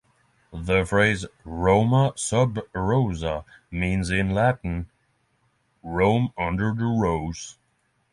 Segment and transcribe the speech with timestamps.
[0.51, 4.89] The phrase "Roma Sub Rosa" means, in Latin,
[5.83, 7.59] "Rome under the rose".